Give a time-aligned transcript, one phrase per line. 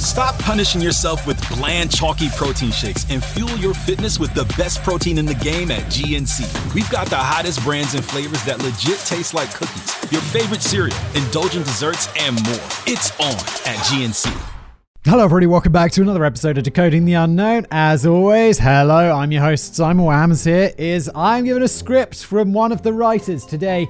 [0.00, 4.82] Stop punishing yourself with bland, chalky protein shakes and fuel your fitness with the best
[4.82, 6.74] protein in the game at GNC.
[6.74, 10.96] We've got the hottest brands and flavors that legit taste like cookies, your favorite cereal,
[11.14, 12.54] indulgent desserts, and more.
[12.86, 13.34] It's on
[13.68, 14.34] at GNC.
[15.04, 15.46] Hello, everybody.
[15.46, 17.66] Welcome back to another episode of Decoding the Unknown.
[17.70, 20.46] As always, hello, I'm your host, Simon Wams.
[20.46, 23.86] Here is I'm given a script from one of the writers today.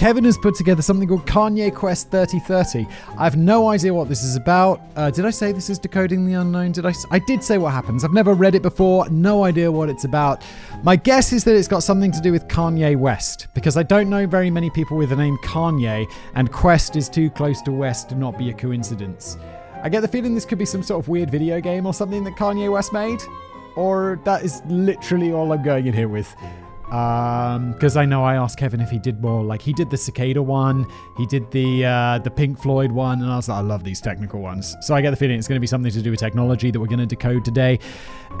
[0.00, 2.86] Kevin has put together something called Kanye Quest 3030.
[3.18, 4.80] I have no idea what this is about.
[4.96, 6.72] Uh, did I say this is Decoding the Unknown?
[6.72, 6.94] Did I?
[7.10, 8.02] I did say what happens.
[8.02, 9.06] I've never read it before.
[9.10, 10.42] No idea what it's about.
[10.82, 14.08] My guess is that it's got something to do with Kanye West because I don't
[14.08, 18.08] know very many people with the name Kanye, and Quest is too close to West
[18.08, 19.36] to not be a coincidence.
[19.82, 22.24] I get the feeling this could be some sort of weird video game or something
[22.24, 23.20] that Kanye West made,
[23.76, 26.34] or that is literally all I'm going in here with.
[26.90, 29.44] Because um, I know I asked Kevin if he did more.
[29.44, 30.84] Like he did the cicada one,
[31.16, 34.00] he did the uh, the Pink Floyd one, and I was like, I love these
[34.00, 34.74] technical ones.
[34.80, 36.80] So I get the feeling it's going to be something to do with technology that
[36.80, 37.78] we're going to decode today.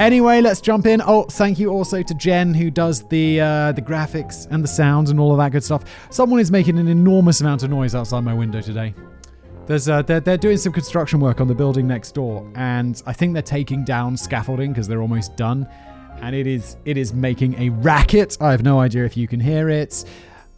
[0.00, 1.00] Anyway, let's jump in.
[1.00, 5.10] Oh, thank you also to Jen who does the uh, the graphics and the sounds
[5.10, 5.84] and all of that good stuff.
[6.10, 8.94] Someone is making an enormous amount of noise outside my window today.
[9.66, 13.12] There's uh, they're, they're doing some construction work on the building next door, and I
[13.12, 15.68] think they're taking down scaffolding because they're almost done
[16.20, 18.36] and it is it is making a racket.
[18.40, 20.04] I have no idea if you can hear it.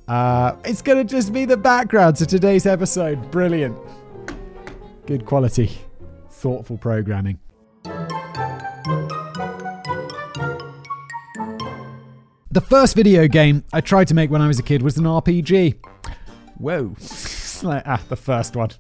[0.09, 3.31] Uh, it's gonna just be the background to today's episode.
[3.31, 3.77] Brilliant,
[5.07, 5.71] good quality,
[6.31, 7.39] thoughtful programming.
[12.51, 15.05] The first video game I tried to make when I was a kid was an
[15.05, 15.77] RPG.
[16.59, 16.95] Whoa.
[17.63, 18.71] like, ah, the first one.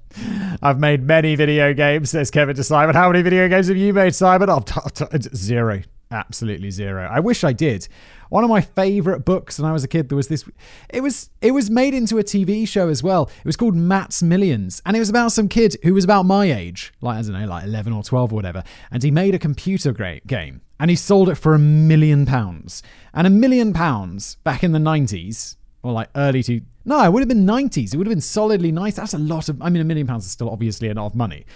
[0.60, 2.94] I've made many video games, says Kevin to Simon.
[2.94, 4.50] How many video games have you made, Simon?
[4.50, 5.82] Oh, t- t- zero.
[6.12, 7.08] Absolutely zero.
[7.10, 7.88] I wish I did.
[8.28, 10.44] One of my favorite books when I was a kid, there was this.
[10.90, 13.30] It was it was made into a TV show as well.
[13.38, 16.52] It was called Matt's Millions, and it was about some kid who was about my
[16.52, 18.62] age, like I don't know, like eleven or twelve or whatever.
[18.90, 19.92] And he made a computer
[20.26, 22.82] game, and he sold it for a million pounds.
[23.14, 27.20] And a million pounds back in the nineties, or like early to no, it would
[27.20, 27.94] have been nineties.
[27.94, 28.96] It would have been solidly nice.
[28.96, 29.62] That's a lot of.
[29.62, 31.46] I mean, a million pounds is still obviously a lot of money,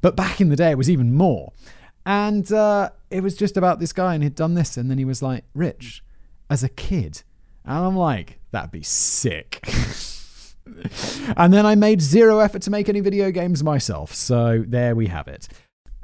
[0.00, 1.52] but back in the day, it was even more.
[2.06, 5.04] And uh, it was just about this guy, and he'd done this, and then he
[5.04, 6.04] was like rich
[6.48, 7.22] as a kid.
[7.64, 9.60] And I'm like, that'd be sick.
[11.36, 14.14] and then I made zero effort to make any video games myself.
[14.14, 15.48] So there we have it.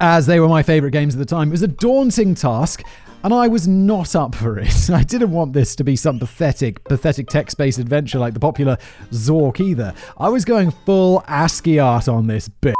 [0.01, 2.83] As they were my favorite games at the time, it was a daunting task,
[3.23, 4.89] and I was not up for it.
[4.89, 8.77] I didn't want this to be some pathetic, pathetic text based adventure like the popular
[9.11, 9.93] Zork either.
[10.17, 12.75] I was going full ASCII art on this bit.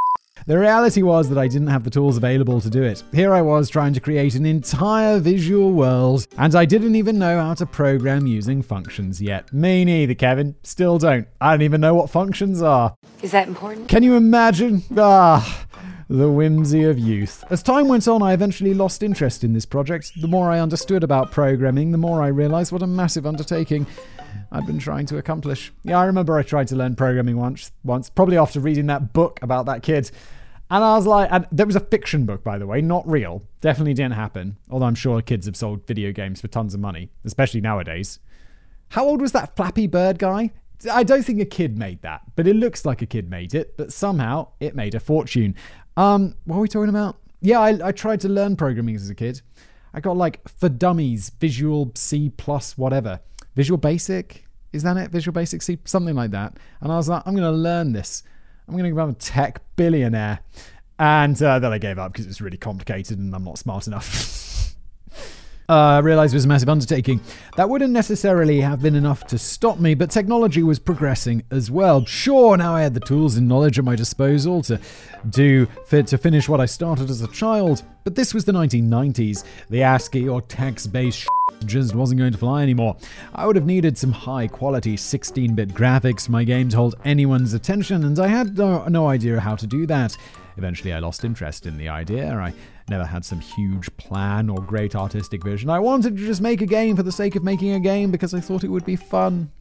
[0.46, 3.02] The reality was that I didn't have the tools available to do it.
[3.14, 7.40] Here I was trying to create an entire visual world, and I didn't even know
[7.40, 9.54] how to program using functions yet.
[9.54, 10.56] Me neither, Kevin.
[10.64, 11.26] Still don't.
[11.40, 12.94] I don't even know what functions are.
[13.22, 13.88] Is that important?
[13.88, 14.84] Can you imagine?
[14.98, 15.66] Ah.
[16.10, 17.46] The whimsy of youth.
[17.50, 20.12] As time went on, I eventually lost interest in this project.
[20.20, 23.88] The more I understood about programming, the more I realized what a massive undertaking
[24.52, 25.72] I'd been trying to accomplish.
[25.84, 29.40] Yeah, I remember I tried to learn programming once, once, probably after reading that book
[29.42, 30.12] about that kid.
[30.70, 33.44] And I was like, and there was a fiction book, by the way, not real.
[33.62, 34.58] Definitely didn't happen.
[34.70, 38.20] Although I'm sure kids have sold video games for tons of money, especially nowadays.
[38.90, 40.52] How old was that Flappy Bird guy?
[40.92, 43.78] I don't think a kid made that, but it looks like a kid made it.
[43.78, 45.56] But somehow it made a fortune.
[45.96, 47.18] Um, what are we talking about?
[47.42, 49.42] Yeah, I, I tried to learn programming as a kid.
[49.94, 53.20] I got like for dummies, Visual C plus whatever,
[53.56, 54.46] Visual Basic.
[54.72, 55.12] Is that it?
[55.12, 56.58] Visual Basic C, something like that.
[56.82, 58.24] And I was like, I'm going to learn this.
[58.68, 60.40] I'm going to become a tech billionaire.
[61.00, 63.88] And uh, then I gave up because it was really complicated and I'm not smart
[63.88, 64.50] enough.
[65.70, 67.22] uh, I realized it was a massive undertaking.
[67.56, 72.06] That wouldn't necessarily have been enough to stop me, but technology was progressing as well.
[72.06, 74.80] Sure, now I had the tools and knowledge at my disposal to
[75.30, 79.46] do fit to finish what I started as a child, but this was the 1990s.
[79.70, 81.28] The ASCII or text-based
[81.66, 82.98] just wasn't going to fly anymore.
[83.34, 86.96] I would have needed some high quality 16 bit graphics for my game to hold
[87.06, 90.18] anyone's attention, and I had no, no idea how to do that.
[90.58, 92.34] Eventually, I lost interest in the idea.
[92.36, 92.54] I
[92.90, 95.70] never had some huge plan or great artistic vision.
[95.70, 98.34] I wanted to just make a game for the sake of making a game because
[98.34, 99.52] I thought it would be fun.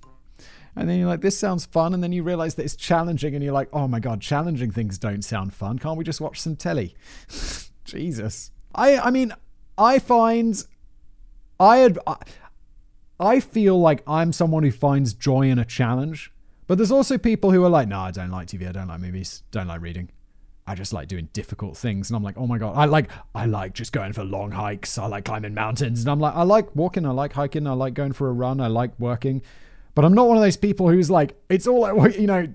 [0.74, 1.94] And then you're like, this sounds fun.
[1.94, 4.98] And then you realize that it's challenging, and you're like, oh my god, challenging things
[4.98, 5.78] don't sound fun.
[5.78, 6.94] Can't we just watch some telly?
[7.84, 8.50] Jesus.
[8.74, 9.32] I, I mean,
[9.76, 10.62] I find
[11.60, 11.94] I.
[13.20, 16.32] I feel like I'm someone who finds joy in a challenge,
[16.66, 18.98] but there's also people who are like, no, I don't like TV, I don't like
[18.98, 20.10] movies, don't like reading.
[20.66, 22.08] I just like doing difficult things.
[22.08, 24.96] And I'm like, oh my God, I like, I like just going for long hikes.
[24.96, 26.00] I like climbing mountains.
[26.00, 27.04] And I'm like, I like walking.
[27.04, 27.66] I like hiking.
[27.66, 28.60] I like going for a run.
[28.60, 29.42] I like working.
[29.94, 32.46] But I'm not one of those people who's like, it's all like, you know,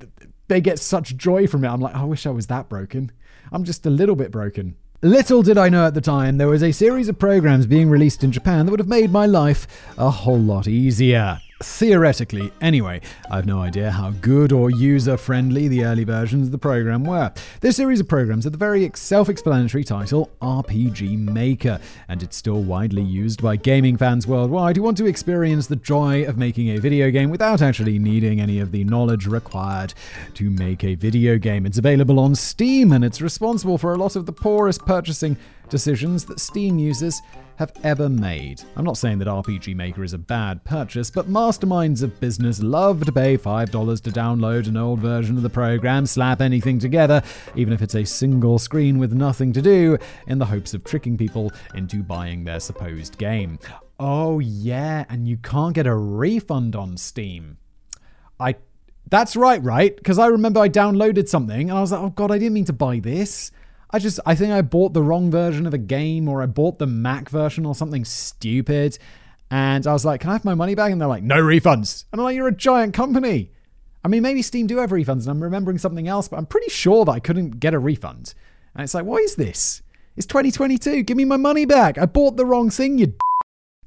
[0.47, 1.67] they get such joy from it.
[1.67, 3.11] I'm like, I wish I was that broken.
[3.51, 4.75] I'm just a little bit broken.
[5.01, 8.23] Little did I know at the time there was a series of programs being released
[8.23, 9.67] in Japan that would have made my life
[9.97, 11.39] a whole lot easier.
[11.63, 13.01] Theoretically, anyway.
[13.31, 17.33] I've no idea how good or user friendly the early versions of the program were.
[17.61, 22.61] This series of programs had the very self explanatory title RPG Maker, and it's still
[22.61, 26.77] widely used by gaming fans worldwide who want to experience the joy of making a
[26.77, 29.95] video game without actually needing any of the knowledge required
[30.35, 31.65] to make a video game.
[31.65, 35.35] It's available on Steam, and it's responsible for a lot of the poorest purchasing
[35.69, 37.19] decisions that Steam users
[37.57, 38.61] have ever made.
[38.75, 43.03] I'm not saying that RPG Maker is a bad purchase, but masterminds of business love
[43.05, 47.21] to pay $5 to download an old version of the program, slap anything together,
[47.55, 51.17] even if it's a single screen with nothing to do, in the hopes of tricking
[51.17, 53.57] people into buying their supposed game.
[53.99, 57.57] Oh, yeah, and you can't get a refund on Steam.
[58.39, 58.55] I
[59.09, 59.95] that's right, right?
[59.95, 62.65] Because I remember I downloaded something and I was like, oh god, I didn't mean
[62.65, 63.51] to buy this.
[63.91, 66.77] I just, I think I bought the wrong version of a game or I bought
[66.77, 68.97] the Mac version or something stupid.
[69.49, 70.91] And I was like, can I have my money back?
[70.91, 72.05] And they're like, no refunds.
[72.11, 73.51] And I'm like, you're a giant company.
[74.03, 76.69] I mean, maybe Steam do have refunds and I'm remembering something else, but I'm pretty
[76.69, 78.33] sure that I couldn't get a refund.
[78.75, 79.81] And it's like, what is this?
[80.15, 81.03] It's 2022.
[81.03, 81.97] Give me my money back.
[81.97, 83.13] I bought the wrong thing, you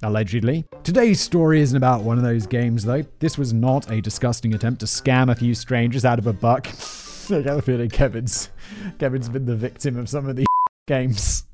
[0.02, 0.64] Allegedly.
[0.82, 3.04] Today's story isn't about one of those games, though.
[3.18, 6.68] This was not a disgusting attempt to scam a few strangers out of a buck.
[7.32, 8.50] I got a feeling Kevin's
[8.98, 10.46] Kevin's been the victim of some of these
[10.86, 11.44] games.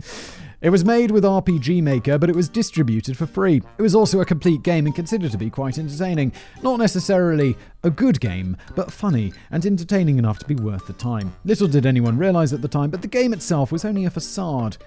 [0.62, 3.62] It was made with RPG Maker, but it was distributed for free.
[3.76, 6.32] It was also a complete game and considered to be quite entertaining.
[6.62, 11.36] Not necessarily a good game, but funny and entertaining enough to be worth the time.
[11.44, 14.78] Little did anyone realize at the time, but the game itself was only a facade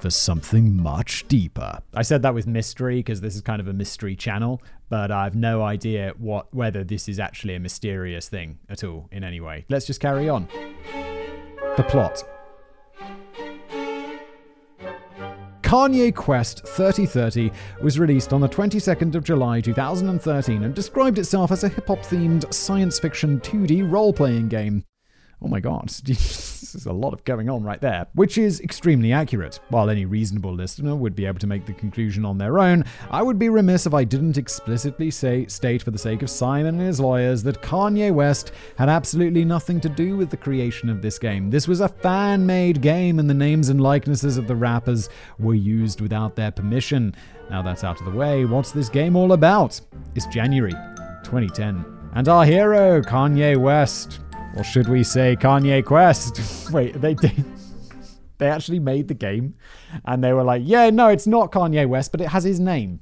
[0.00, 1.80] for something much deeper.
[1.94, 5.34] I said that with mystery because this is kind of a mystery channel, but I've
[5.34, 9.64] no idea what whether this is actually a mysterious thing at all in any way.
[9.68, 10.48] Let's just carry on.
[11.76, 12.22] The plot.
[15.66, 17.50] Kanye Quest 3030
[17.82, 21.98] was released on the 22nd of July 2013 and described itself as a hip hop
[21.98, 24.84] themed science fiction 2D role playing game.
[25.42, 29.60] Oh my god, there's a lot of going on right there, which is extremely accurate.
[29.68, 33.22] While any reasonable listener would be able to make the conclusion on their own, I
[33.22, 36.86] would be remiss if I didn't explicitly say, state for the sake of Simon and
[36.86, 41.18] his lawyers that Kanye West had absolutely nothing to do with the creation of this
[41.18, 41.50] game.
[41.50, 45.54] This was a fan made game, and the names and likenesses of the rappers were
[45.54, 47.14] used without their permission.
[47.50, 49.78] Now that's out of the way, what's this game all about?
[50.14, 50.72] It's January
[51.24, 51.84] 2010.
[52.14, 54.20] And our hero, Kanye West,
[54.56, 56.70] or should we say Kanye Quest?
[56.72, 57.44] Wait, they did.
[58.38, 59.54] They actually made the game
[60.04, 63.00] and they were like, yeah, no, it's not Kanye West, but it has his name.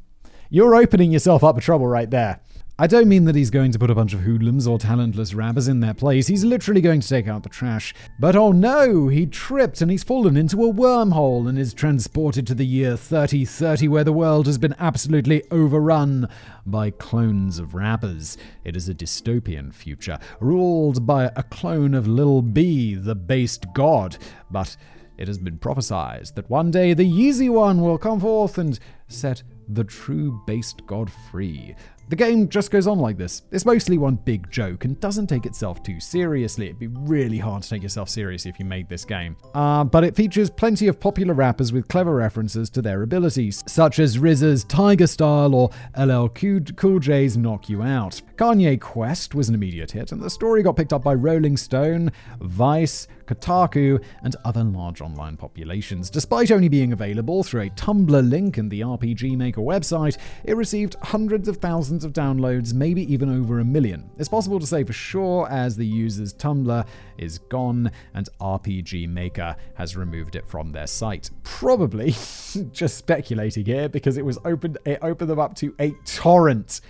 [0.51, 2.41] You're opening yourself up for trouble right there.
[2.77, 5.69] I don't mean that he's going to put a bunch of hoodlums or talentless rappers
[5.69, 6.27] in their place.
[6.27, 7.95] He's literally going to take out the trash.
[8.19, 12.55] But oh no, he tripped and he's fallen into a wormhole and is transported to
[12.55, 16.29] the year 3030 where the world has been absolutely overrun
[16.67, 18.37] by clones of rappers.
[18.65, 24.19] It is a dystopian future, ruled by a clone of Lil B, the based god.
[24.51, 24.77] But
[25.17, 29.45] it has been prophesied that one day the Yeezy One will come forth and set
[29.69, 31.77] the true based god free.
[32.09, 33.43] The game just goes on like this.
[33.51, 36.67] It's mostly one big joke and doesn't take itself too seriously.
[36.67, 39.37] It'd be really hard to take yourself seriously if you made this game.
[39.55, 43.99] Uh, but it features plenty of popular rappers with clever references to their abilities, such
[43.99, 48.21] as RZA's Tiger Style or LL Cool J's Knock You Out.
[48.37, 52.13] Kanye Quest was an immediate hit, and the story got picked up by Rolling Stone,
[52.41, 56.11] Vice, Kotaku, and other large online populations.
[56.11, 60.97] Despite only being available through a Tumblr link and the RPG Maker website, it received
[61.03, 64.11] hundreds of thousands of downloads, maybe even over a million.
[64.19, 66.87] It's possible to say for sure as the user's Tumblr
[67.19, 71.31] is gone and RPG Maker has removed it from their site.
[71.45, 72.11] Probably,
[72.73, 76.81] just speculating here, because it was opened it opened them up to a torrent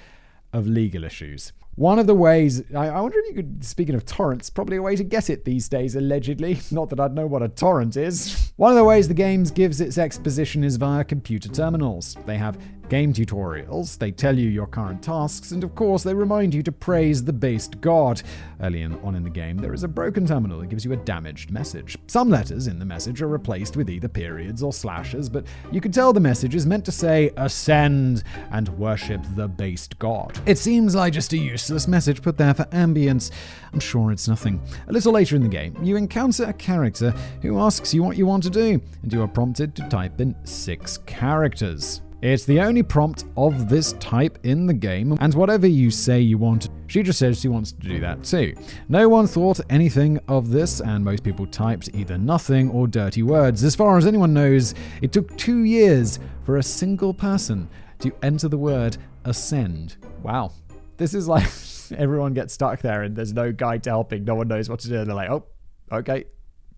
[0.52, 1.52] of legal issues.
[1.76, 4.82] One of the ways, I, I, wonder if you could, speaking of torrents, probably a
[4.82, 6.61] way to get it these days, allegedly.
[6.70, 8.52] Not that I'd know what a torrent is.
[8.56, 12.16] One of the ways the game gives its exposition is via computer terminals.
[12.26, 12.56] They have
[12.88, 16.73] game tutorials, they tell you your current tasks, and of course, they remind you to
[16.73, 18.23] praise the based god.
[18.61, 21.50] Early on in the game, there is a broken terminal that gives you a damaged
[21.50, 21.97] message.
[22.07, 25.93] Some letters in the message are replaced with either periods or slashes, but you can
[25.93, 30.38] tell the message is meant to say, Ascend and worship the based god.
[30.47, 33.31] It seems like just a useless message put there for ambience.
[33.73, 34.61] I'm sure it's nothing.
[34.88, 37.11] A little later in the game, you encounter a character
[37.43, 40.35] who asks you what you want to do, and you are prompted to type in
[40.45, 42.00] six characters.
[42.25, 46.38] It's the only prompt of this type in the game, and whatever you say you
[46.38, 48.54] want, she just says she wants to do that too.
[48.88, 53.62] No one thought anything of this, and most people typed either nothing or dirty words.
[53.62, 58.49] As far as anyone knows, it took two years for a single person to enter
[58.49, 59.99] the word ascend.
[60.23, 60.52] Wow.
[60.97, 61.47] This is like
[61.99, 64.88] everyone gets stuck there and there's no guide to helping, no one knows what to
[64.88, 64.97] do.
[64.97, 65.45] And they're like, oh,
[65.93, 66.25] okay,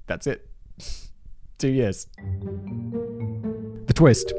[0.09, 0.51] that's it.
[1.59, 2.09] two years.
[3.87, 4.33] The twist.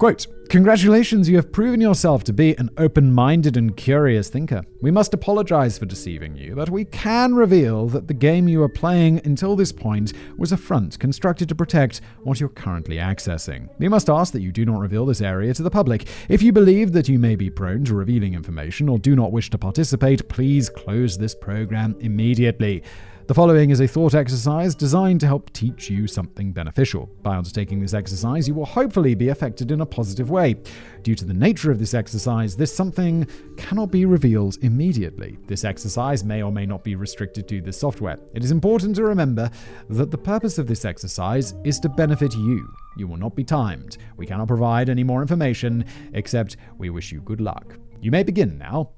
[0.00, 4.62] Quote Congratulations, you have proven yourself to be an open minded and curious thinker.
[4.80, 8.68] We must apologize for deceiving you, but we can reveal that the game you were
[8.70, 13.68] playing until this point was a front constructed to protect what you're currently accessing.
[13.78, 16.08] We must ask that you do not reveal this area to the public.
[16.30, 19.50] If you believe that you may be prone to revealing information or do not wish
[19.50, 22.82] to participate, please close this program immediately.
[23.30, 27.08] The following is a thought exercise designed to help teach you something beneficial.
[27.22, 30.56] By undertaking this exercise, you will hopefully be affected in a positive way.
[31.04, 33.24] Due to the nature of this exercise, this something
[33.56, 35.38] cannot be revealed immediately.
[35.46, 38.18] This exercise may or may not be restricted to this software.
[38.34, 39.48] It is important to remember
[39.90, 42.68] that the purpose of this exercise is to benefit you.
[42.96, 43.98] You will not be timed.
[44.16, 45.84] We cannot provide any more information,
[46.14, 47.78] except we wish you good luck.
[48.00, 48.90] You may begin now.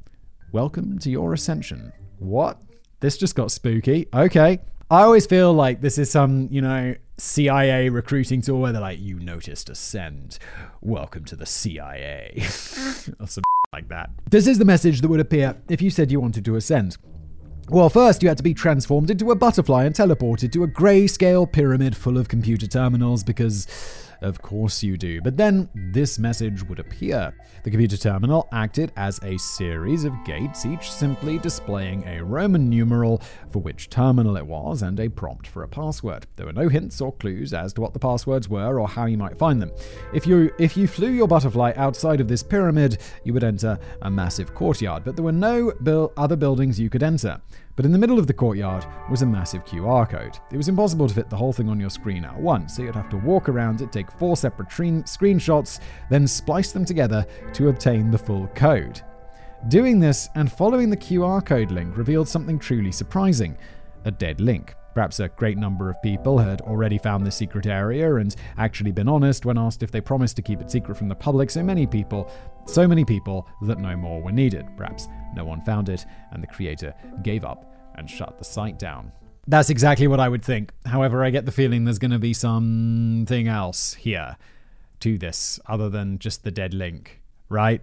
[0.52, 1.92] Welcome to your ascension.
[2.18, 2.62] What?
[3.02, 4.06] This just got spooky.
[4.14, 4.60] Okay.
[4.88, 9.00] I always feel like this is some, you know, CIA recruiting tool where they're like,
[9.00, 10.38] you noticed a send.
[10.80, 12.34] Welcome to the CIA.
[13.18, 13.42] or some
[13.72, 14.10] like that.
[14.30, 16.96] This is the message that would appear if you said you wanted to ascend.
[17.68, 21.50] Well, first you had to be transformed into a butterfly and teleported to a grayscale
[21.50, 23.66] pyramid full of computer terminals because
[24.22, 25.20] of course you do.
[25.20, 27.34] But then this message would appear.
[27.64, 33.22] The computer terminal acted as a series of gates, each simply displaying a Roman numeral
[33.50, 36.26] for which terminal it was and a prompt for a password.
[36.36, 39.18] There were no hints or clues as to what the passwords were or how you
[39.18, 39.72] might find them.
[40.12, 44.10] If you if you flew your butterfly outside of this pyramid, you would enter a
[44.10, 47.40] massive courtyard, but there were no bil- other buildings you could enter.
[47.74, 50.38] But in the middle of the courtyard was a massive QR code.
[50.50, 52.94] It was impossible to fit the whole thing on your screen at once, so you'd
[52.94, 57.24] have to walk around it, take four separate tre- screenshots, then splice them together
[57.54, 59.00] to obtain the full code.
[59.68, 63.56] Doing this and following the QR code link revealed something truly surprising
[64.04, 64.74] a dead link.
[64.94, 69.08] Perhaps a great number of people had already found this secret area and actually been
[69.08, 71.86] honest when asked if they promised to keep it secret from the public, so many
[71.86, 72.30] people,
[72.66, 74.66] so many people that no more were needed.
[74.76, 79.12] Perhaps no one found it, and the creator gave up and shut the site down.
[79.46, 80.72] That's exactly what I would think.
[80.86, 84.36] However, I get the feeling there's going to be something else here
[85.00, 87.82] to this other than just the dead link, right?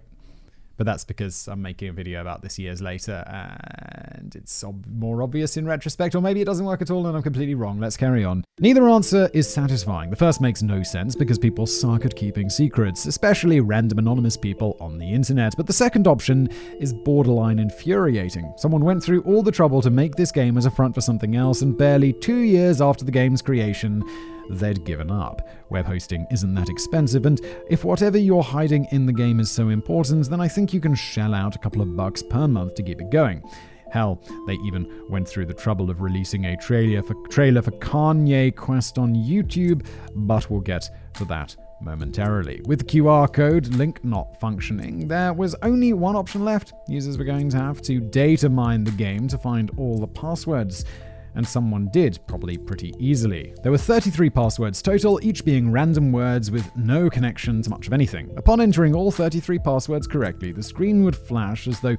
[0.80, 5.22] But that's because I'm making a video about this years later and it's ob- more
[5.22, 7.78] obvious in retrospect, or maybe it doesn't work at all and I'm completely wrong.
[7.78, 8.44] Let's carry on.
[8.60, 10.08] Neither answer is satisfying.
[10.08, 14.78] The first makes no sense because people suck at keeping secrets, especially random anonymous people
[14.80, 18.50] on the internet, but the second option is borderline infuriating.
[18.56, 21.36] Someone went through all the trouble to make this game as a front for something
[21.36, 24.02] else, and barely two years after the game's creation,
[24.48, 25.48] they'd given up.
[25.68, 29.68] Web hosting isn't that expensive, and if whatever you're hiding in the game is so
[29.68, 32.82] important, then I think you can shell out a couple of bucks per month to
[32.82, 33.42] keep it going.
[33.90, 38.54] Hell, they even went through the trouble of releasing a trailer for, trailer for Kanye
[38.54, 42.60] Quest on YouTube, but we'll get to that momentarily.
[42.66, 46.72] With the QR code link not functioning, there was only one option left.
[46.86, 50.84] Users were going to have to data mine the game to find all the passwords
[51.34, 53.54] and someone did, probably pretty easily.
[53.62, 57.92] There were 33 passwords total, each being random words with no connection to much of
[57.92, 58.32] anything.
[58.36, 61.96] Upon entering all 33 passwords correctly, the screen would flash as though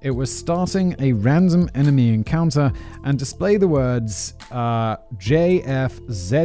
[0.00, 2.70] it was starting a random enemy encounter
[3.04, 6.40] and display the words uh, JFZZJNMS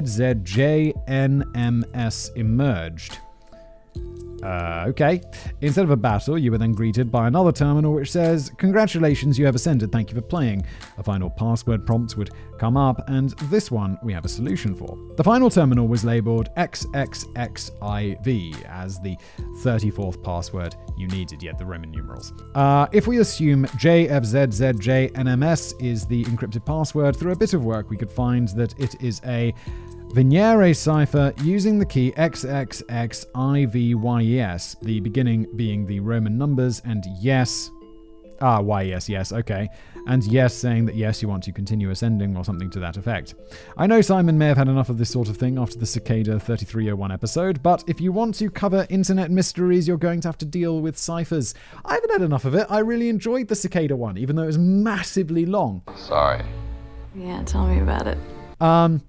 [2.38, 3.18] emerged.
[4.44, 5.22] Uh, okay.
[5.62, 9.46] Instead of a battle, you were then greeted by another terminal which says, Congratulations, you
[9.46, 10.66] have ascended, thank you for playing.
[10.98, 14.98] A final password prompt would come up, and this one we have a solution for.
[15.16, 19.16] The final terminal was labeled XXXIV as the
[19.64, 22.34] 34th password you needed, yet the Roman numerals.
[22.56, 27.96] Uh, if we assume JFZZJNMS is the encrypted password, through a bit of work we
[27.98, 29.54] could find that it is a
[30.14, 37.70] Vigenère cipher using the key XXXIVYES, the beginning being the Roman numbers, and yes.
[38.42, 39.70] Ah, why yes, yes, okay.
[40.08, 43.36] And yes, saying that yes, you want to continue ascending or something to that effect.
[43.78, 46.40] I know Simon may have had enough of this sort of thing after the Cicada
[46.40, 50.46] 3301 episode, but if you want to cover internet mysteries, you're going to have to
[50.46, 51.54] deal with ciphers.
[51.86, 52.66] I haven't had enough of it.
[52.68, 55.84] I really enjoyed the Cicada one, even though it was massively long.
[55.96, 56.44] Sorry.
[57.14, 58.18] Yeah, tell me about it.
[58.60, 59.04] Um,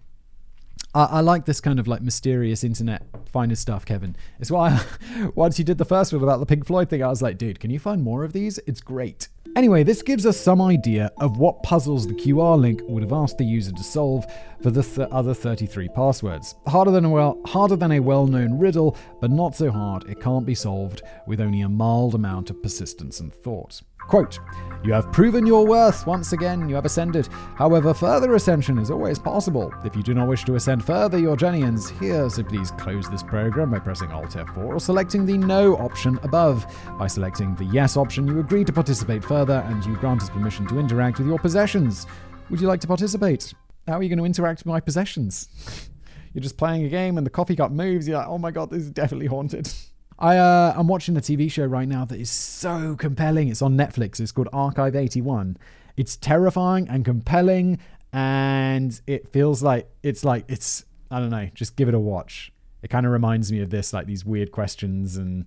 [0.94, 4.16] I, I like this kind of like mysterious internet finest stuff, Kevin.
[4.38, 7.08] It's why I, once you did the first one about the Pink Floyd thing, I
[7.08, 8.58] was like, dude, can you find more of these?
[8.66, 9.28] It's great.
[9.56, 13.38] Anyway, this gives us some idea of what puzzles the QR link would have asked
[13.38, 14.24] the user to solve
[14.62, 16.54] for the th- other 33 passwords.
[16.68, 20.46] Harder than a well, harder than a well-known riddle, but not so hard it can't
[20.46, 23.82] be solved with only a mild amount of persistence and thought.
[24.10, 24.40] Quote,
[24.82, 26.04] You have proven your worth.
[26.04, 27.28] Once again, you have ascended.
[27.54, 29.72] However, further ascension is always possible.
[29.84, 33.22] If you do not wish to ascend further, your ends here, so please close this
[33.22, 36.66] program by pressing Alt F4 or selecting the No option above.
[36.98, 40.66] By selecting the Yes option, you agree to participate further and you grant us permission
[40.66, 42.08] to interact with your possessions.
[42.50, 43.54] Would you like to participate?
[43.86, 45.88] How are you going to interact with my possessions?
[46.34, 48.08] You're just playing a game and the coffee cup moves.
[48.08, 49.72] You're like, oh my god, this is definitely haunted.
[50.20, 53.48] I uh, I'm watching a TV show right now that is so compelling.
[53.48, 54.20] It's on Netflix.
[54.20, 55.56] It's called Archive 81.
[55.96, 57.78] It's terrifying and compelling,
[58.12, 61.48] and it feels like it's like it's I don't know.
[61.54, 62.52] Just give it a watch.
[62.82, 65.46] It kind of reminds me of this, like these weird questions, and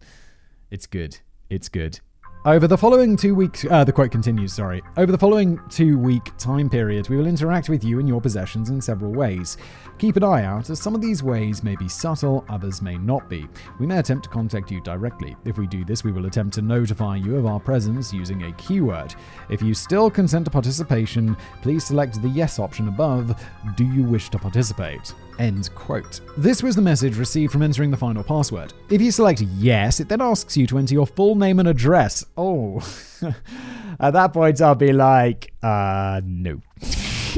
[0.71, 1.19] it's good.
[1.49, 1.99] It's good.
[2.45, 4.81] Over the following two weeks, uh, the quote continues, sorry.
[4.97, 8.69] Over the following two week time period, we will interact with you and your possessions
[8.69, 9.55] in several ways.
[9.97, 13.29] Keep an eye out, as some of these ways may be subtle, others may not
[13.29, 13.47] be.
[13.79, 15.37] We may attempt to contact you directly.
[15.45, 18.51] If we do this, we will attempt to notify you of our presence using a
[18.53, 19.15] keyword.
[19.49, 23.41] If you still consent to participation, please select the yes option above.
[23.77, 25.13] Do you wish to participate?
[25.39, 26.21] End quote.
[26.37, 28.73] This was the message received from entering the final password.
[28.89, 32.25] If you select yes, it then asks you to enter your full name and address.
[32.37, 32.81] Oh.
[33.99, 36.61] At that point, I'll be like, uh, no.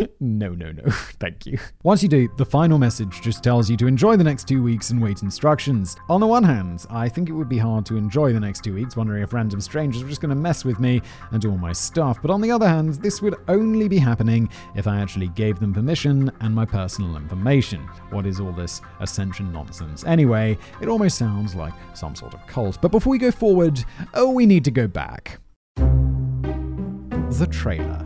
[0.20, 0.84] no, no, no.
[1.20, 1.58] Thank you.
[1.84, 4.90] Once you do, the final message just tells you to enjoy the next two weeks
[4.90, 5.96] and wait instructions.
[6.10, 8.74] On the one hand, I think it would be hard to enjoy the next two
[8.74, 11.58] weeks, wondering if random strangers were just going to mess with me and do all
[11.58, 12.22] my stuff.
[12.22, 15.74] But on the other hand, this would only be happening if I actually gave them
[15.74, 17.82] permission and my personal information.
[18.10, 20.04] What is all this ascension nonsense?
[20.06, 22.80] Anyway, it almost sounds like some sort of cult.
[22.82, 25.40] But before we go forward, oh, we need to go back.
[25.76, 28.05] The trailer.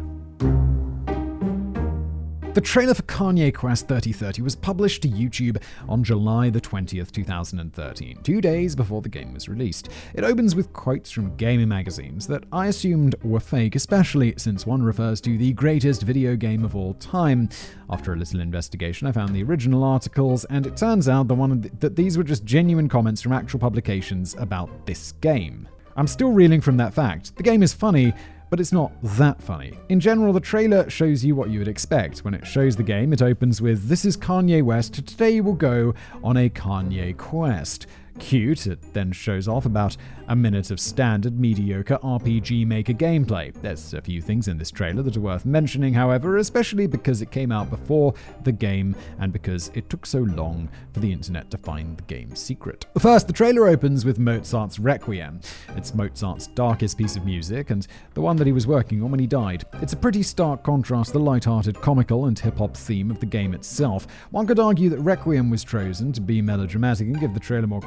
[2.54, 8.18] The trailer for Kanye Quest 3030 was published to YouTube on July the 20th, 2013,
[8.24, 9.90] two days before the game was released.
[10.16, 14.82] It opens with quotes from gaming magazines that I assumed were fake, especially since one
[14.82, 17.50] refers to the greatest video game of all time.
[17.92, 21.62] After a little investigation, I found the original articles, and it turns out the one
[21.62, 25.68] th- that these were just genuine comments from actual publications about this game.
[25.96, 27.36] I'm still reeling from that fact.
[27.36, 28.14] The game is funny,
[28.50, 29.74] but it's not that funny.
[29.90, 32.20] In general, the trailer shows you what you would expect.
[32.20, 35.94] When it shows the game, it opens with This is Kanye West, today we'll go
[36.24, 37.88] on a Kanye quest.
[38.20, 43.52] Cute, it then shows off about a minute of standard mediocre RPG Maker gameplay.
[43.62, 47.32] There's a few things in this trailer that are worth mentioning, however, especially because it
[47.32, 51.58] came out before the game and because it took so long for the internet to
[51.58, 52.86] find the game's secret.
[53.00, 55.40] First, the trailer opens with Mozart's Requiem.
[55.70, 59.20] It's Mozart's darkest piece of music and the one that he was working on when
[59.20, 59.64] he died.
[59.82, 63.56] It's a pretty stark contrast to the light-hearted, comical, and hip-hop theme of the game
[63.56, 64.06] itself.
[64.30, 67.82] One could argue that Requiem was chosen to be melodramatic and give the trailer more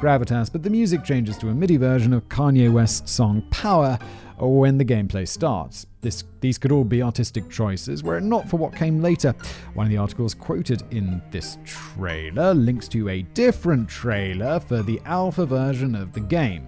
[0.49, 3.99] but the music changes to a MIDI version of Kanye West's song Power
[4.37, 5.85] when the gameplay starts.
[6.01, 9.35] This, these could all be artistic choices were it not for what came later.
[9.73, 15.01] One of the articles quoted in this trailer links to a different trailer for the
[15.05, 16.67] alpha version of the game.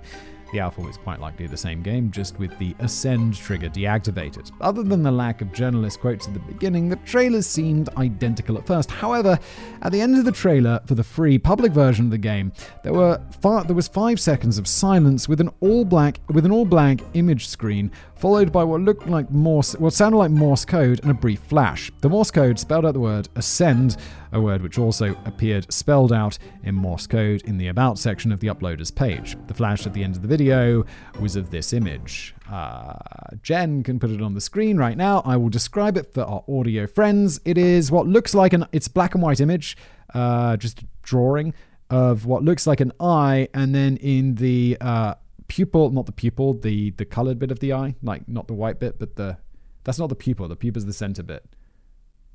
[0.52, 4.52] The alpha was quite likely the same game, just with the ascend trigger deactivated.
[4.62, 8.66] Other than the lack of journalist quotes at the beginning, the trailers seemed identical at
[8.66, 8.92] first.
[8.92, 9.40] However,
[9.82, 12.54] at the end of the trailer for the free public version of the game,
[12.84, 16.52] there were fi- there was five seconds of silence with an all black with an
[16.52, 21.00] all blank image screen, followed by what looked like Morse, what sounded like Morse code,
[21.02, 21.92] and a brief flash.
[22.02, 23.98] The Morse code spelled out the word ascend,
[24.32, 28.40] a word which also appeared spelled out in Morse code in the About section of
[28.40, 29.36] the uploader's page.
[29.48, 30.86] The flash at the end of the video
[31.20, 32.34] was of this image.
[32.50, 32.94] Uh,
[33.42, 35.22] Jen can put it on the screen right now.
[35.26, 37.40] I will describe it for our audio friends.
[37.46, 39.78] It is what looks like an it's black and white image,
[40.14, 41.54] uh, just drawing
[41.90, 45.16] of what looks like an eye, and then in the uh,
[45.48, 48.80] pupil, not the pupil, the the colored bit of the eye, like not the white
[48.80, 49.38] bit, but the
[49.84, 50.48] that's not the pupil.
[50.48, 51.46] The pupil is the center bit.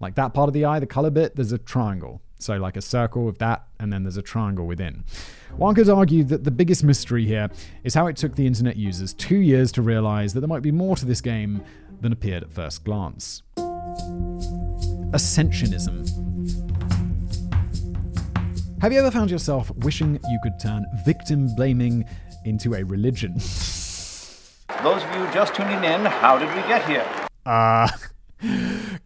[0.00, 2.22] Like that part of the eye, the color bit, there's a triangle.
[2.38, 5.04] So, like a circle with that, and then there's a triangle within.
[5.56, 7.50] One could argue that the biggest mystery here
[7.84, 10.72] is how it took the internet users two years to realize that there might be
[10.72, 11.62] more to this game
[12.00, 13.42] than appeared at first glance.
[15.12, 16.08] Ascensionism.
[18.80, 22.06] Have you ever found yourself wishing you could turn victim blaming
[22.44, 23.34] into a religion?
[24.82, 27.06] Those of you just tuning in, how did we get here?
[27.44, 27.88] Uh,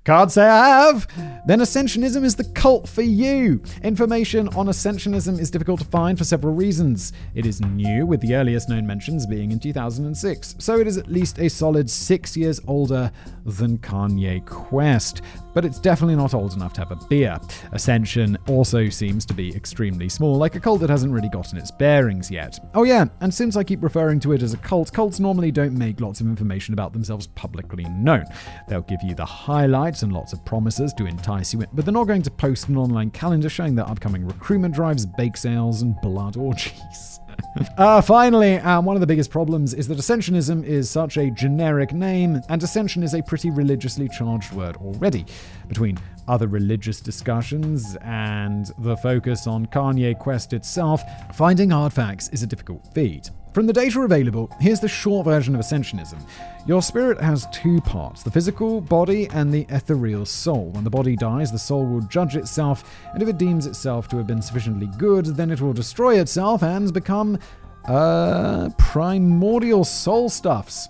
[0.05, 1.07] can't say I have.
[1.47, 3.63] Then Ascensionism is the cult for you.
[3.83, 7.13] Information on Ascensionism is difficult to find for several reasons.
[7.35, 11.09] It is new, with the earliest known mentions being in 2006, so it is at
[11.09, 13.11] least a solid six years older
[13.45, 15.23] than Kanye Quest.
[15.53, 17.39] But it's definitely not old enough to have a beer.
[17.73, 21.71] Ascension also seems to be extremely small, like a cult that hasn't really gotten its
[21.71, 22.59] bearings yet.
[22.75, 25.77] Oh, yeah, and since I keep referring to it as a cult, cults normally don't
[25.77, 28.25] make lots of information about themselves publicly known.
[28.69, 31.93] They'll give you the highlights and lots of promises to entice you in, but they're
[31.93, 36.01] not going to post an online calendar showing their upcoming recruitment drives, bake sales, and
[36.01, 37.21] blood orgies.
[37.79, 41.93] uh, finally, um, one of the biggest problems is that Ascensionism is such a generic
[41.93, 45.25] name, and Ascension is a pretty religiously charged word already.
[45.69, 51.03] Between other religious discussions and the focus on Kanye Quest itself,
[51.35, 53.31] finding hard facts is a difficult feat.
[53.55, 56.19] From the data available, here's the short version of Ascensionism.
[56.67, 60.71] Your spirit has two parts the physical body and the ethereal soul.
[60.71, 64.17] When the body dies, the soul will judge itself, and if it deems itself to
[64.17, 67.39] have been sufficiently good, then it will destroy itself and become
[67.85, 70.89] uh, primordial soul stuffs.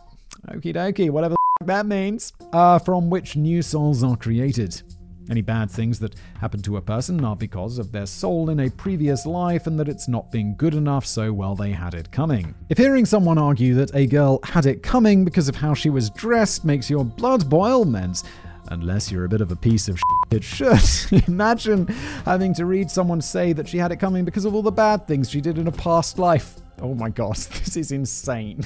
[0.48, 2.32] Okie dokie, whatever that means.
[2.54, 4.80] Uh, from which new souls are created.
[5.30, 8.70] Any bad things that happen to a person are because of their soul in a
[8.70, 12.54] previous life and that it's not been good enough, so well they had it coming.
[12.68, 16.10] If hearing someone argue that a girl had it coming because of how she was
[16.10, 18.22] dressed makes your blood boil, means
[18.68, 21.24] unless you're a bit of a piece of shit, it should.
[21.28, 21.86] Imagine
[22.24, 25.06] having to read someone say that she had it coming because of all the bad
[25.06, 26.56] things she did in a past life.
[26.80, 28.62] Oh my god, this is insane.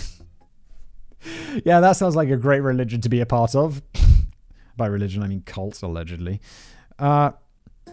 [1.65, 3.81] yeah, that sounds like a great religion to be a part of.
[4.79, 6.41] By religion, I mean cults, allegedly.
[6.99, 7.33] Uh,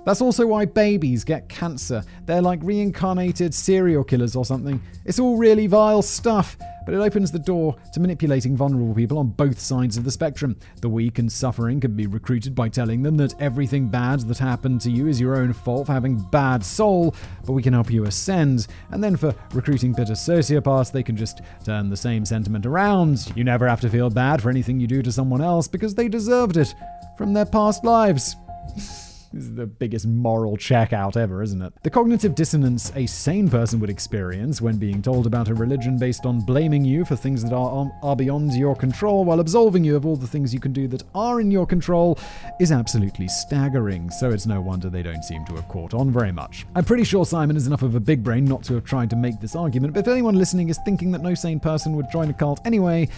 [0.05, 2.03] that's also why babies get cancer.
[2.25, 4.81] They're like reincarnated serial killers or something.
[5.03, 9.27] It's all really vile stuff, but it opens the door to manipulating vulnerable people on
[9.27, 10.55] both sides of the spectrum.
[10.81, 14.81] The weak and suffering can be recruited by telling them that everything bad that happened
[14.81, 18.05] to you is your own fault for having bad soul, but we can help you
[18.05, 18.67] ascend.
[18.91, 23.31] And then for recruiting bitter sociopaths, they can just turn the same sentiment around.
[23.35, 26.07] You never have to feel bad for anything you do to someone else because they
[26.07, 26.73] deserved it
[27.17, 28.35] from their past lives.
[29.35, 31.73] This is the biggest moral check out ever, isn't it?
[31.83, 36.25] The cognitive dissonance a sane person would experience when being told about a religion based
[36.25, 39.97] on blaming you for things that are, um, are beyond your control while absolving you
[39.97, 42.17] of all the things you can do that are in your control
[42.61, 46.31] is absolutely staggering, so it's no wonder they don't seem to have caught on very
[46.31, 46.65] much.
[46.73, 49.17] I'm pretty sure Simon is enough of a big brain not to have tried to
[49.17, 52.29] make this argument, but if anyone listening is thinking that no sane person would join
[52.29, 53.09] a cult anyway,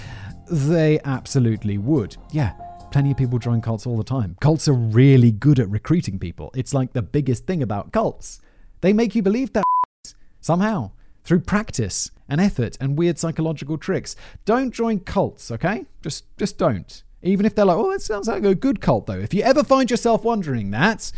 [0.49, 2.17] they absolutely would.
[2.31, 2.53] Yeah,
[2.91, 4.37] Plenty of people join cults all the time.
[4.39, 6.51] Cults are really good at recruiting people.
[6.55, 8.39] It's like the biggest thing about cults.
[8.81, 9.63] They make you believe that
[10.41, 10.91] somehow
[11.23, 14.15] through practice and effort and weird psychological tricks.
[14.45, 15.85] Don't join cults, okay?
[16.01, 17.03] Just just don't.
[17.21, 19.63] Even if they're like, "Oh, that sounds like a good cult though." If you ever
[19.63, 21.11] find yourself wondering that,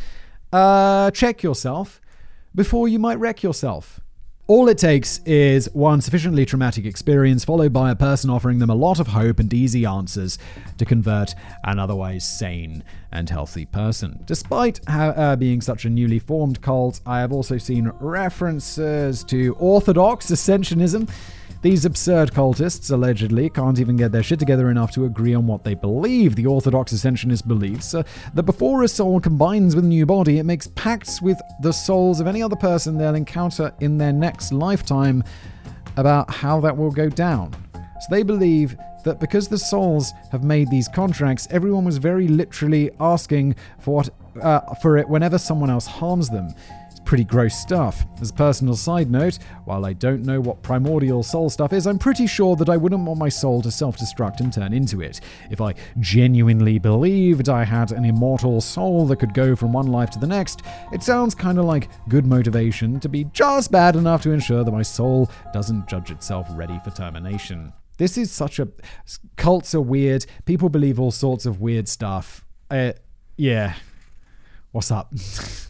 [0.52, 2.02] uh, check yourself
[2.56, 4.00] before you might wreck yourself.
[4.50, 8.76] All it takes is one sufficiently traumatic experience, followed by a person offering them a
[8.76, 10.40] lot of hope and easy answers
[10.80, 11.36] to convert
[11.66, 14.24] an otherwise sane and healthy person.
[14.26, 19.54] Despite how, uh, being such a newly formed cult, I have also seen references to
[19.60, 21.12] orthodox ascensionism
[21.62, 25.66] these absurd cultists allegedly can't even get their shit together enough to agree on what
[25.66, 26.36] they believe.
[26.36, 30.44] The Orthodox Ascensionist believes uh, that before a soul combines with a new body, it
[30.44, 35.22] makes pacts with the souls of any other person they'll encounter in their next lifetime
[35.98, 37.54] about how that will go down.
[37.74, 42.90] So they believe that because the souls have made these contracts, everyone was very literally
[43.02, 44.10] asking for what
[44.42, 46.54] uh, for it whenever someone else harms them
[47.10, 48.06] pretty gross stuff.
[48.22, 51.98] As a personal side note, while I don't know what primordial soul stuff is, I'm
[51.98, 55.20] pretty sure that I wouldn't want my soul to self destruct and turn into it.
[55.50, 60.12] If I genuinely believed I had an immortal soul that could go from one life
[60.12, 64.22] to the next, it sounds kind of like good motivation to be just bad enough
[64.22, 67.74] to ensure that my soul doesn't judge itself ready for termination.
[67.98, 68.68] This is such a.
[69.36, 70.28] Cults are weird.
[70.46, 72.46] People believe all sorts of weird stuff.
[72.70, 72.92] Uh,
[73.36, 73.74] yeah.
[74.72, 75.12] What's up?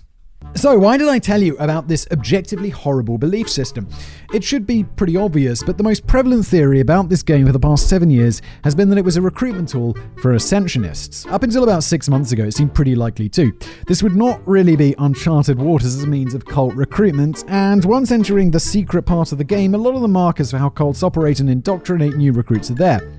[0.56, 3.88] So, why did I tell you about this objectively horrible belief system?
[4.34, 7.60] It should be pretty obvious, but the most prevalent theory about this game for the
[7.60, 11.32] past seven years has been that it was a recruitment tool for ascensionists.
[11.32, 13.52] Up until about six months ago, it seemed pretty likely too.
[13.88, 18.12] This would not really be uncharted waters as a means of cult recruitment, and once
[18.12, 21.04] entering the secret part of the game, a lot of the markers for how cults
[21.04, 23.18] operate and indoctrinate new recruits are there.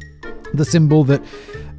[0.54, 1.22] The symbol that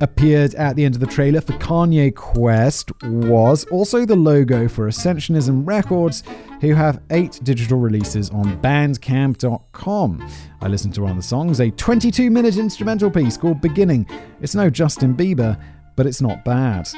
[0.01, 4.87] appeared at the end of the trailer for Kanye Quest was also the logo for
[4.87, 6.23] Ascensionism Records,
[6.59, 10.29] who have eight digital releases on Bandcamp.com.
[10.61, 14.09] I listened to one of the songs, a 22 minute instrumental piece called Beginning.
[14.41, 15.61] It's no Justin Bieber,
[15.95, 16.89] but it's not bad.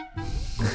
[0.59, 0.73] oh,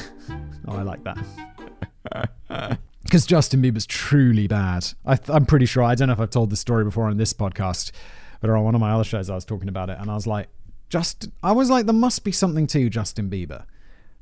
[0.68, 2.78] I like that.
[3.04, 4.86] Because Justin Bieber's truly bad.
[5.06, 7.32] I am pretty sure, I don't know if I've told this story before on this
[7.32, 7.90] podcast,
[8.42, 10.26] but on one of my other shows I was talking about it, and I was
[10.26, 10.48] like,
[10.88, 13.64] just I was like, there must be something to Justin Bieber.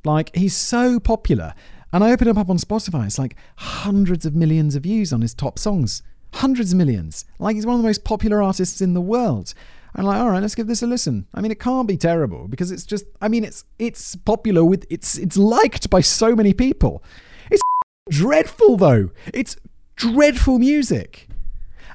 [0.05, 1.55] Like he's so popular,
[1.93, 3.07] and I opened him up on Spotify.
[3.07, 6.03] It's like hundreds of millions of views on his top songs,
[6.35, 7.25] hundreds of millions.
[7.39, 9.55] Like he's one of the most popular artists in the world.
[9.95, 11.27] I'm like, all right, let's give this a listen.
[11.33, 13.07] I mean, it can't be terrible because it's just.
[13.21, 17.03] I mean, it's it's popular with it's it's liked by so many people.
[17.51, 17.63] It's
[18.11, 19.11] dreadful though.
[19.33, 19.57] It's
[19.97, 21.26] dreadful music.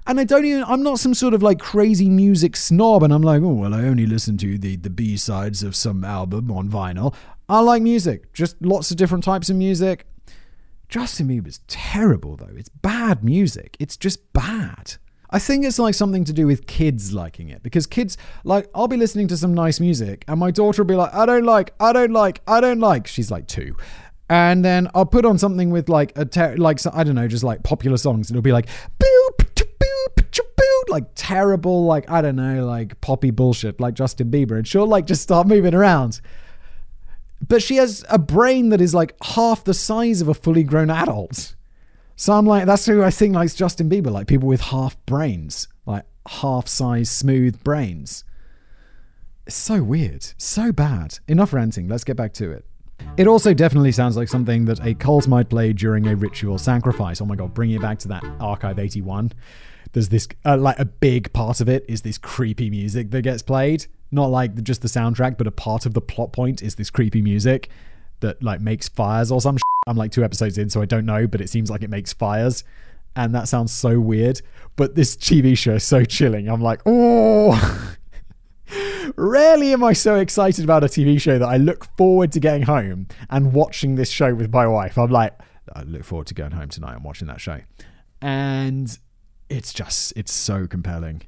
[0.08, 3.22] And I don't even, I'm not some sort of like crazy music snob and I'm
[3.22, 6.70] like, oh, well, I only listen to the, the B sides of some album on
[6.70, 7.14] vinyl.
[7.48, 10.08] I like music, just lots of different types of music.
[10.90, 12.54] Justin Bieber's terrible though.
[12.56, 13.78] It's bad music.
[13.80, 14.96] It's just bad.
[15.30, 18.90] I think it's like something to do with kids liking it because kids like I'll
[18.90, 21.74] be listening to some nice music and my daughter will be like I don't like
[21.80, 23.74] I don't like I don't like she's like 2
[24.30, 27.46] and then I'll put on something with like a ter- like I don't know just
[27.46, 28.68] like popular songs and it'll be like
[29.00, 29.51] boop
[30.90, 34.58] like terrible, like, I don't know, like poppy bullshit like Justin Bieber.
[34.58, 36.22] And she'll like just start moving around.
[37.48, 40.90] But she has a brain that is like half the size of a fully grown
[40.90, 41.56] adult.
[42.16, 45.68] So I'm like, that's who I think likes Justin Bieber, like people with half brains,
[45.86, 48.24] like half size smooth brains.
[49.48, 51.18] It's so weird, so bad.
[51.28, 52.66] Enough ranting, let's get back to it.
[53.18, 57.22] It also definitely sounds like something that a cult might play during a ritual sacrifice.
[57.22, 59.32] Oh my god, bringing it back to that Archive 81
[59.94, 63.42] there's this uh, like a big part of it is this creepy music that gets
[63.42, 66.90] played not like just the soundtrack but a part of the plot point is this
[66.90, 67.70] creepy music
[68.20, 69.64] that like makes fires or some shit.
[69.88, 72.14] i'm like two episodes in so i don't know but it seems like it makes
[72.14, 72.64] fires
[73.16, 74.42] and that sounds so weird
[74.76, 77.96] but this tv show is so chilling i'm like oh
[79.16, 82.64] Rarely am I so excited about a TV show that I look forward to getting
[82.64, 84.98] home and watching this show with my wife.
[84.98, 85.38] I'm like,
[85.74, 87.60] I look forward to going home tonight and watching that show.
[88.22, 88.98] And
[89.52, 91.24] it's just it's so compelling.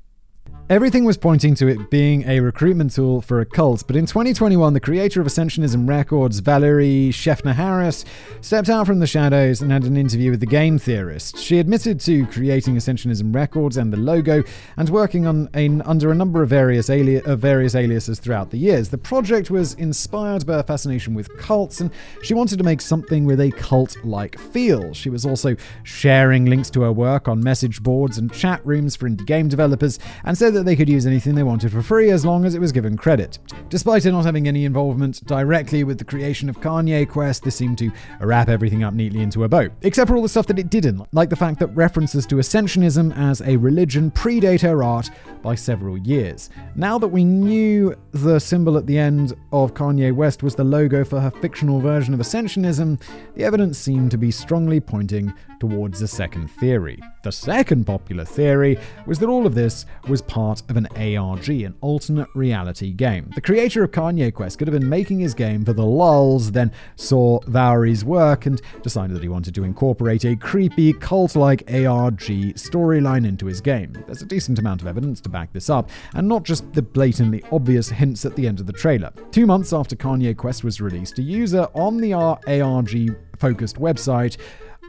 [0.69, 4.73] Everything was pointing to it being a recruitment tool for a cult, but in 2021,
[4.73, 8.05] the creator of Ascensionism Records, Valerie Schaffner Harris,
[8.39, 11.37] stepped out from the shadows and had an interview with the game theorist.
[11.37, 14.41] She admitted to creating Ascensionism Records and the logo
[14.77, 18.57] and working on a, under a number of various, ali- of various aliases throughout the
[18.57, 18.87] years.
[18.87, 21.91] The project was inspired by a fascination with cults, and
[22.23, 24.93] she wanted to make something with a cult like feel.
[24.93, 29.09] She was also sharing links to her work on message boards and chat rooms for
[29.09, 32.25] indie game developers and said that they could use anything they wanted for free as
[32.25, 33.39] long as it was given credit.
[33.69, 37.77] Despite it not having any involvement directly with the creation of Kanye Quest, this seemed
[37.79, 39.67] to wrap everything up neatly into a bow.
[39.81, 43.15] Except for all the stuff that it didn't, like the fact that references to Ascensionism
[43.17, 45.09] as a religion predate her art
[45.41, 46.49] by several years.
[46.75, 51.03] Now that we knew the symbol at the end of Kanye West was the logo
[51.03, 53.01] for her fictional version of Ascensionism,
[53.35, 56.99] the evidence seemed to be strongly pointing towards a second theory.
[57.23, 61.73] The second popular theory was that all of this was part of an ARG, an
[61.79, 63.31] alternate reality game.
[63.33, 66.69] The creator of Kanye Quest could have been making his game for the lulls, then
[66.97, 72.19] saw Valerie's work and decided that he wanted to incorporate a creepy, cult like ARG
[72.55, 73.93] storyline into his game.
[74.05, 77.41] There's a decent amount of evidence to back this up, and not just the blatantly
[77.53, 79.13] obvious hints at the end of the trailer.
[79.31, 84.37] Two months after Kanye Quest was released, a user on the ARG focused website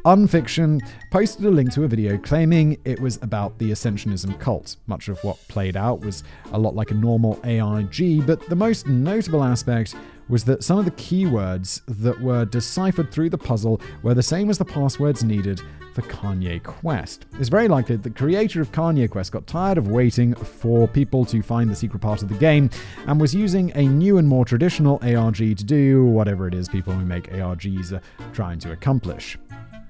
[0.06, 4.76] Unfiction posted a link to a video claiming it was about the Ascensionism cult.
[4.86, 8.86] Much of what played out was a lot like a normal ARG, but the most
[8.86, 9.94] notable aspect
[10.28, 14.50] was that some of the keywords that were deciphered through the puzzle were the same
[14.50, 15.62] as the passwords needed
[15.94, 17.24] for Kanye Quest.
[17.38, 21.24] It's very likely that the creator of Kanye Quest got tired of waiting for people
[21.24, 22.68] to find the secret part of the game
[23.06, 26.92] and was using a new and more traditional ARG to do whatever it is people
[26.92, 28.02] who make ARGs are
[28.34, 29.38] trying to accomplish.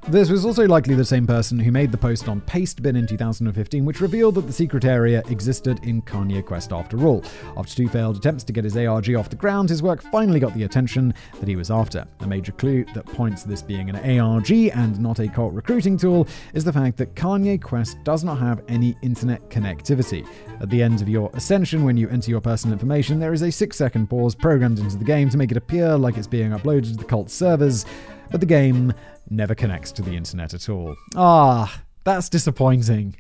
[0.08, 3.86] This was also likely the same person who made the post on Pastebin in 2015,
[3.86, 7.24] which revealed that the secret area existed in Kanye Quest after all.
[7.56, 10.52] After two failed attempts to get his ARG off the ground, his work finally got
[10.52, 12.06] the attention that he was after.
[12.20, 15.96] A major clue that points to this being an ARG and not a cult recruiting
[15.96, 20.28] tool is the fact that Kanye Quest does not have any internet connectivity.
[20.60, 23.50] At the end of your ascension, when you enter your personal information, there is a
[23.50, 26.92] six second pause programmed into the game to make it appear like it's being uploaded
[26.92, 27.86] to the cult servers,
[28.30, 28.92] but the game
[29.30, 30.94] never connects to the internet at all.
[31.16, 33.16] Ah, that's disappointing.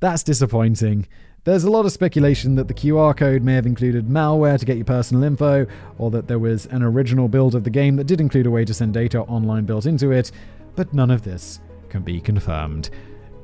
[0.00, 1.06] That's disappointing.
[1.44, 4.76] There's a lot of speculation that the QR code may have included malware to get
[4.76, 8.20] your personal info, or that there was an original build of the game that did
[8.20, 10.32] include a way to send data online built into it,
[10.74, 12.90] but none of this can be confirmed.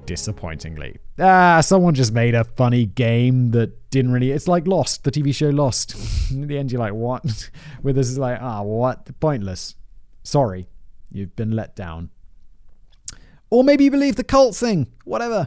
[0.04, 0.98] Disappointingly.
[1.20, 4.32] Ah, someone just made a funny game that didn't really.
[4.32, 5.94] It's like Lost, the TV show Lost.
[6.32, 7.50] In the end, you're like, what?
[7.84, 9.08] With this is like, ah, what?
[9.20, 9.76] Pointless.
[10.24, 10.66] Sorry,
[11.12, 12.10] you've been let down.
[13.50, 14.88] Or maybe you believe the cult thing.
[15.04, 15.46] Whatever.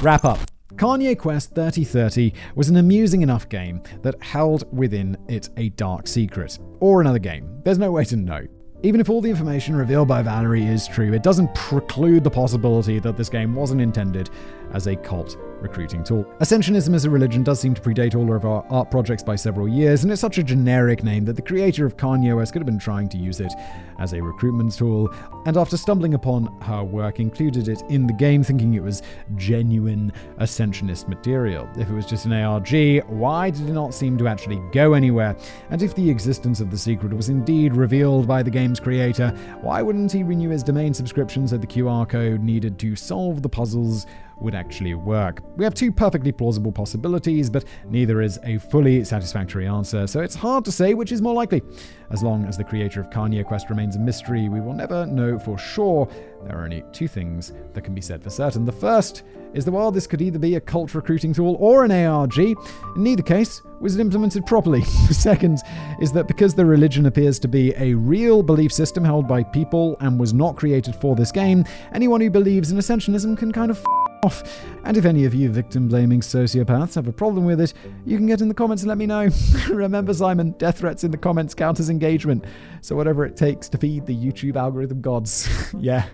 [0.00, 0.38] Wrap up.
[0.76, 6.58] Kanye Quest 3030 was an amusing enough game that held within it a dark secret.
[6.80, 7.60] Or another game.
[7.62, 8.46] There's no way to know.
[8.82, 12.98] Even if all the information revealed by Valerie is true, it doesn't preclude the possibility
[12.98, 14.30] that this game wasn't intended
[14.72, 16.24] as a cult recruiting tool.
[16.40, 19.68] Ascensionism as a religion does seem to predate all of our art projects by several
[19.68, 22.66] years, and it's such a generic name that the creator of Kanye Quest could have
[22.66, 23.52] been trying to use it
[23.98, 25.08] as a recruitment tool,
[25.46, 29.02] and after stumbling upon her work, included it in the game thinking it was
[29.36, 31.68] genuine Ascensionist material.
[31.76, 35.36] If it was just an ARG, why did it not seem to actually go anywhere?
[35.70, 39.82] And if the existence of the secret was indeed revealed by the game's creator, why
[39.82, 44.06] wouldn't he renew his domain subscription so the QR code needed to solve the puzzles
[44.40, 45.42] would actually work.
[45.56, 50.34] We have two perfectly plausible possibilities, but neither is a fully satisfactory answer, so it's
[50.34, 51.62] hard to say which is more likely.
[52.10, 55.38] As long as the creator of Kanye Quest remains a mystery, we will never know
[55.38, 56.08] for sure.
[56.44, 58.64] There are only two things that can be said for certain.
[58.64, 59.22] The first
[59.54, 62.56] is that while this could either be a cult recruiting tool or an ARG, in
[62.96, 64.80] neither case was it implemented properly.
[65.08, 65.58] the second
[66.00, 69.96] is that because the religion appears to be a real belief system held by people
[70.00, 73.78] and was not created for this game, anyone who believes in ascensionism can kind of
[73.78, 74.64] f- off.
[74.84, 78.26] And if any of you victim blaming sociopaths have a problem with it, you can
[78.26, 79.28] get in the comments and let me know.
[79.68, 82.44] Remember, Simon, death threats in the comments count as engagement.
[82.82, 85.48] So, whatever it takes to feed the YouTube algorithm gods.
[85.78, 86.06] yeah.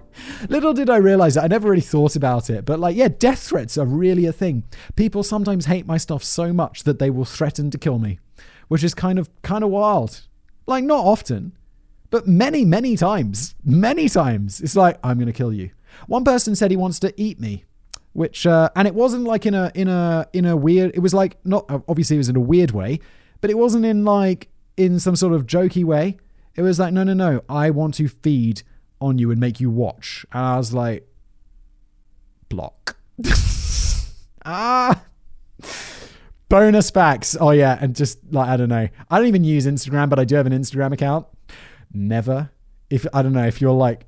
[0.49, 1.45] Little did I realize that.
[1.45, 2.65] I never really thought about it.
[2.65, 4.65] But, like, yeah, death threats are really a thing.
[4.97, 8.21] People sometimes hate my stuff so much that they will threaten to kill me,
[8.69, 10.23] which is kind of kind of wild.
[10.67, 11.53] Like, not often,
[12.09, 13.55] but many, many times.
[13.65, 14.63] Many times.
[14.63, 15.71] It's like, I'm going to kill you.
[16.07, 17.65] One person said he wants to eat me
[18.13, 21.15] which uh, and it wasn't like in a in a in a weird it was
[21.15, 22.99] like not obviously it was in a weird way
[23.41, 26.17] but it wasn't in like in some sort of jokey way.
[26.57, 28.63] It was like no no no i want to feed
[29.01, 30.27] on you and make you watch.
[30.33, 31.07] And i was like
[32.49, 32.97] block.
[34.51, 35.03] Ah.
[36.49, 37.37] Bonus facts.
[37.39, 38.89] Oh yeah and just like i don't know.
[39.11, 41.27] I don't even use instagram but i do have an instagram account.
[41.93, 42.51] Never.
[42.89, 44.07] If i don't know if you're like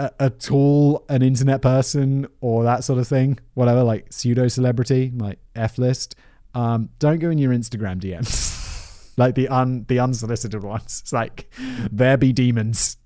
[0.00, 5.12] a, a tool, an internet person, or that sort of thing, whatever, like pseudo celebrity,
[5.14, 6.16] like F list,
[6.54, 9.12] um, don't go in your Instagram DMs.
[9.18, 11.00] like the un the unsolicited ones.
[11.02, 11.52] It's like
[11.92, 12.96] there be demons.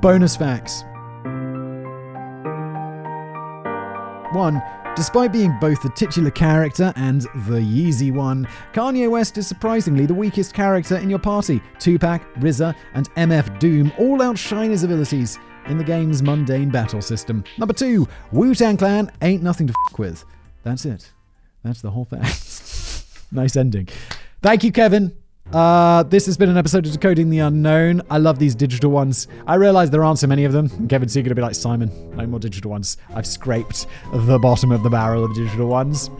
[0.00, 0.84] Bonus facts.
[4.32, 4.62] One,
[4.96, 10.14] Despite being both the titular character and the Yeezy one, Kanye West is surprisingly the
[10.14, 11.60] weakest character in your party.
[11.80, 17.44] Tupac, RZA, and MF Doom all outshine his abilities in the game's mundane battle system.
[17.58, 20.24] Number two, Wu Tang Clan ain't nothing to f with.
[20.62, 21.12] That's it.
[21.62, 22.20] That's the whole thing.
[23.32, 23.88] nice ending.
[24.42, 25.16] Thank you, Kevin.
[25.52, 28.02] Uh, this has been an episode of Decoding the Unknown.
[28.10, 29.28] I love these digital ones.
[29.46, 30.70] I realize there aren't so many of them.
[30.78, 32.96] And Kevin's going to be like, Simon, no more digital ones.
[33.14, 36.10] I've scraped the bottom of the barrel of digital ones.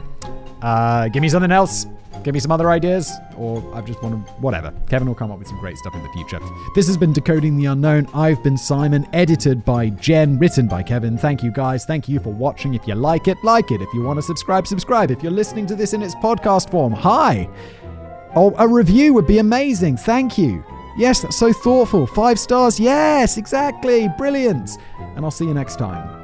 [0.63, 1.87] Uh, give me something else.
[2.23, 4.73] Give me some other ideas, or I just want to, whatever.
[4.89, 6.41] Kevin will come up with some great stuff in the future.
[6.75, 8.07] This has been Decoding the Unknown.
[8.15, 11.19] I've been Simon, edited by Jen, written by Kevin.
[11.19, 11.85] Thank you guys.
[11.85, 12.73] Thank you for watching.
[12.73, 13.83] If you like it, like it.
[13.83, 15.11] If you want to subscribe, subscribe.
[15.11, 17.49] If you're listening to this in its podcast form, hi.
[18.35, 19.97] Oh, a review would be amazing.
[19.99, 20.65] Thank you.
[20.97, 22.07] Yes, that's so thoughtful.
[22.07, 22.79] Five stars.
[22.81, 24.09] Yes, exactly.
[24.17, 24.79] Brilliant.
[25.17, 26.24] And I'll see you next time.